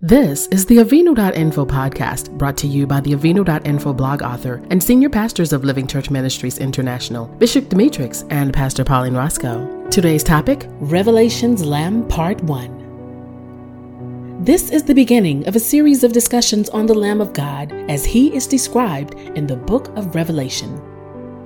[0.00, 5.10] This is the Avinu.info podcast brought to you by the Avinu.info blog author and senior
[5.10, 9.88] pastors of Living Church Ministries International, Bishop Demetrix and Pastor Pauline Roscoe.
[9.90, 14.44] Today's topic Revelation's Lamb Part 1.
[14.44, 18.04] This is the beginning of a series of discussions on the Lamb of God as
[18.04, 20.80] he is described in the book of Revelation.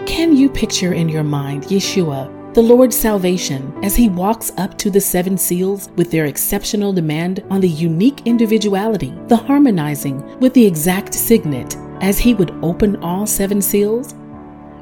[0.05, 2.41] Can you picture in your mind Yeshua?
[2.55, 7.43] The Lord's salvation as he walks up to the seven seals with their exceptional demand
[7.48, 13.27] on the unique individuality, the harmonizing with the exact signet as he would open all
[13.27, 14.15] seven seals?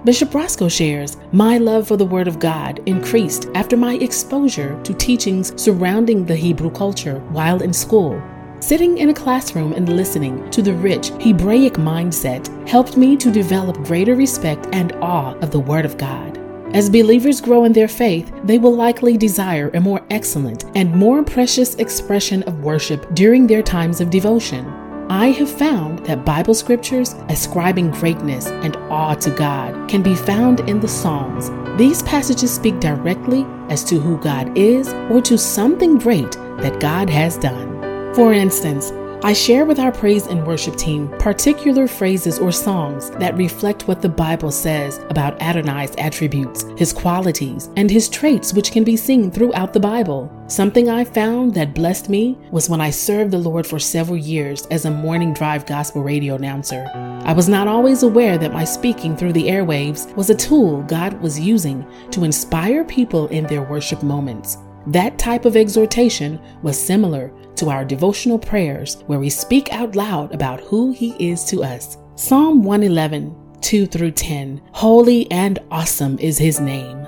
[0.05, 4.95] Bishop Roscoe shares, My love for the Word of God increased after my exposure to
[4.95, 8.21] teachings surrounding the Hebrew culture while in school.
[8.59, 13.77] Sitting in a classroom and listening to the rich Hebraic mindset helped me to develop
[13.85, 16.30] greater respect and awe of the Word of God.
[16.73, 21.25] As believers grow in their faith, they will likely desire a more excellent and more
[21.25, 24.65] precious expression of worship during their times of devotion.
[25.11, 30.61] I have found that Bible scriptures ascribing greatness and awe to God can be found
[30.61, 31.51] in the Psalms.
[31.77, 37.11] These passages speak directly as to who God is or to something great that God
[37.11, 38.15] has done.
[38.15, 43.37] For instance, I share with our praise and worship team particular phrases or songs that
[43.37, 48.83] reflect what the Bible says about Adonai's attributes, his qualities, and his traits, which can
[48.83, 50.33] be seen throughout the Bible.
[50.47, 54.65] Something I found that blessed me was when I served the Lord for several years
[54.69, 56.87] as a morning drive gospel radio announcer.
[57.27, 61.21] I was not always aware that my speaking through the airwaves was a tool God
[61.21, 64.57] was using to inspire people in their worship moments.
[64.87, 70.35] That type of exhortation was similar to our devotional prayers where we speak out loud
[70.35, 71.97] about who He is to us.
[72.17, 77.07] Psalm 111, 2 through 10 Holy and awesome is His name.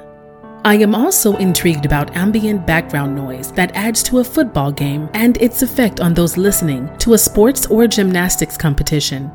[0.64, 5.36] I am also intrigued about ambient background noise that adds to a football game and
[5.42, 9.28] its effect on those listening to a sports or gymnastics competition.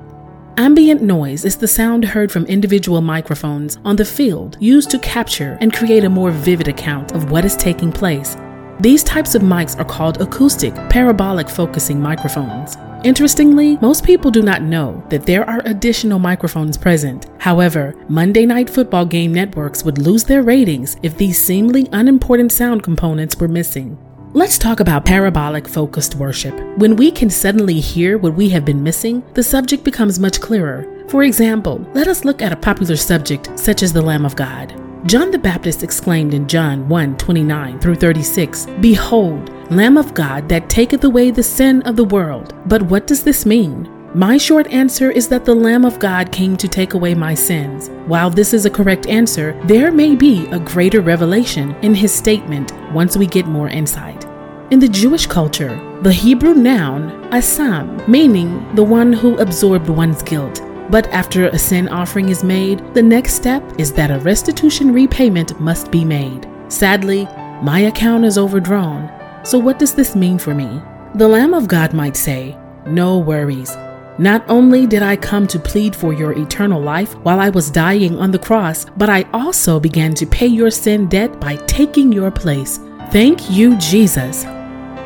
[0.56, 5.58] Ambient noise is the sound heard from individual microphones on the field used to capture
[5.60, 8.38] and create a more vivid account of what is taking place.
[8.80, 12.78] These types of mics are called acoustic parabolic focusing microphones.
[13.04, 17.26] Interestingly, most people do not know that there are additional microphones present.
[17.40, 22.84] However, Monday Night Football game networks would lose their ratings if these seemingly unimportant sound
[22.84, 23.98] components were missing.
[24.34, 26.54] Let's talk about parabolic focused worship.
[26.78, 30.86] When we can suddenly hear what we have been missing, the subject becomes much clearer.
[31.08, 34.77] For example, let us look at a popular subject such as the Lamb of God.
[35.08, 40.70] John the Baptist exclaimed in John 1 29 through 36, Behold, Lamb of God that
[40.70, 42.54] taketh away the sin of the world.
[42.66, 43.90] But what does this mean?
[44.14, 47.90] My short answer is that the Lamb of God came to take away my sins.
[48.06, 52.74] While this is a correct answer, there may be a greater revelation in his statement
[52.92, 54.26] once we get more insight.
[54.72, 60.62] In the Jewish culture, the Hebrew noun asham, meaning the one who absorbed one's guilt.
[60.90, 65.60] But after a sin offering is made, the next step is that a restitution repayment
[65.60, 66.48] must be made.
[66.70, 67.26] Sadly,
[67.62, 69.12] my account is overdrawn.
[69.44, 70.82] So, what does this mean for me?
[71.16, 73.76] The Lamb of God might say, No worries.
[74.20, 78.18] Not only did I come to plead for your eternal life while I was dying
[78.18, 82.32] on the cross, but I also began to pay your sin debt by taking your
[82.32, 82.80] place.
[83.12, 84.46] Thank you, Jesus.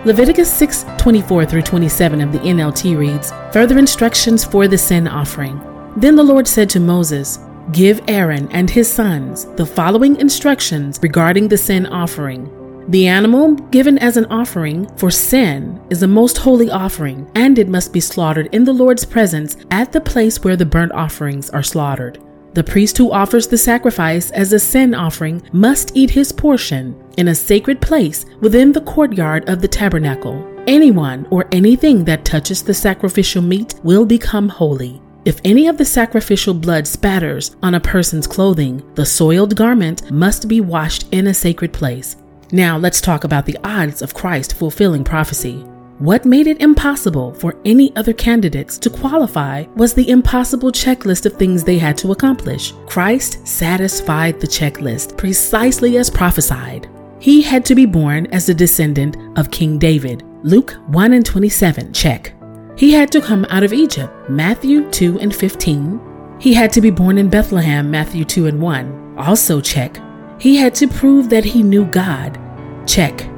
[0.05, 5.61] Leviticus 6 24 through 27 of the NLT reads, Further instructions for the sin offering.
[5.97, 7.39] Then the Lord said to Moses,
[7.71, 12.49] Give Aaron and his sons the following instructions regarding the sin offering.
[12.89, 17.69] The animal given as an offering for sin is a most holy offering, and it
[17.69, 21.63] must be slaughtered in the Lord's presence at the place where the burnt offerings are
[21.63, 22.19] slaughtered.
[22.53, 27.29] The priest who offers the sacrifice as a sin offering must eat his portion in
[27.29, 30.45] a sacred place within the courtyard of the tabernacle.
[30.67, 35.01] Anyone or anything that touches the sacrificial meat will become holy.
[35.23, 40.47] If any of the sacrificial blood spatters on a person's clothing, the soiled garment must
[40.47, 42.15] be washed in a sacred place.
[42.51, 45.63] Now let's talk about the odds of Christ fulfilling prophecy.
[45.99, 51.33] What made it impossible for any other candidates to qualify was the impossible checklist of
[51.33, 52.73] things they had to accomplish.
[52.87, 56.89] Christ satisfied the checklist precisely as prophesied.
[57.19, 60.23] He had to be born as a descendant of King David.
[60.41, 62.33] Luke 1 and 27, check.
[62.81, 66.37] He had to come out of Egypt, Matthew 2 and 15.
[66.39, 70.01] He had to be born in Bethlehem, Matthew 2 and 1, also check.
[70.39, 72.39] He had to prove that he knew God.
[72.87, 73.29] Check.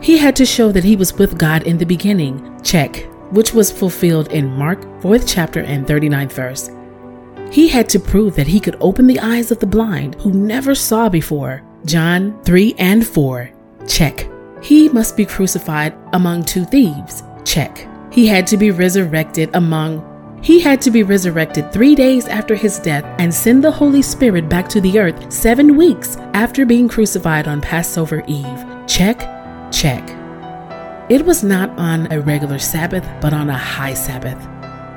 [0.00, 2.60] He had to show that he was with God in the beginning.
[2.62, 3.08] Check.
[3.32, 6.70] Which was fulfilled in Mark 4th chapter and 39th verse.
[7.50, 10.76] He had to prove that he could open the eyes of the blind who never
[10.76, 11.64] saw before.
[11.84, 13.50] John 3 and 4.
[13.88, 14.28] Check.
[14.62, 17.24] He must be crucified among two thieves.
[17.44, 17.88] Check.
[18.14, 22.78] He had to be resurrected among he had to be resurrected three days after his
[22.78, 27.48] death and send the Holy Spirit back to the earth seven weeks after being crucified
[27.48, 28.66] on Passover Eve.
[28.86, 29.20] Check,
[29.72, 30.06] check.
[31.08, 34.38] It was not on a regular Sabbath, but on a high Sabbath.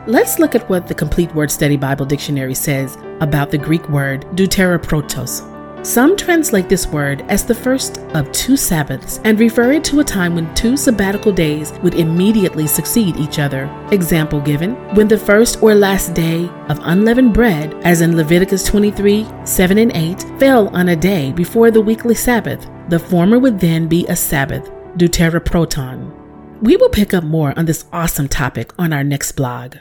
[0.06, 4.26] Let's look at what the Complete Word Study Bible Dictionary says about the Greek word
[4.36, 5.57] deuteroprotos.
[5.84, 10.04] Some translate this word as the first of two Sabbaths and refer it to a
[10.04, 13.70] time when two sabbatical days would immediately succeed each other.
[13.92, 19.26] Example given when the first or last day of unleavened bread, as in Leviticus 23
[19.46, 23.88] 7 and 8, fell on a day before the weekly Sabbath, the former would then
[23.88, 26.14] be a Sabbath, deuteroproton.
[26.62, 29.76] We will pick up more on this awesome topic on our next blog.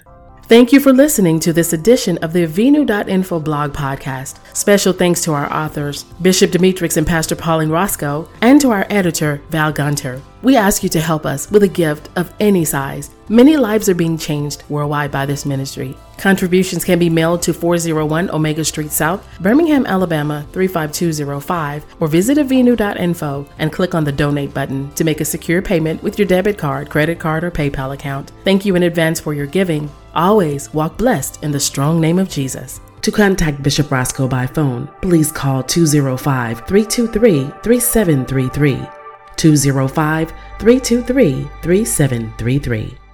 [0.48, 4.38] Thank you for listening to this edition of the Avinu.info blog podcast.
[4.56, 9.42] Special thanks to our authors, Bishop Demetrix and Pastor Pauline Roscoe, and to our editor,
[9.50, 10.22] Val Gunter.
[10.42, 13.10] We ask you to help us with a gift of any size.
[13.28, 15.96] Many lives are being changed worldwide by this ministry.
[16.16, 23.48] Contributions can be mailed to 401 Omega Street South, Birmingham, Alabama 35205, or visit avinu.info
[23.58, 26.88] and click on the donate button to make a secure payment with your debit card,
[26.88, 28.30] credit card, or PayPal account.
[28.44, 29.90] Thank you in advance for your giving.
[30.16, 32.80] Always walk blessed in the strong name of Jesus.
[33.02, 38.88] To contact Bishop Roscoe by phone, please call 205 323 3733.
[39.36, 40.28] 205
[40.58, 43.05] 323 3733.